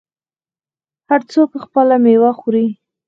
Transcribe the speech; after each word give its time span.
هر 1.09 1.21
څوک 1.31 1.49
خپله 1.63 1.95
میوه 2.03 2.31
خوري. 2.39 2.67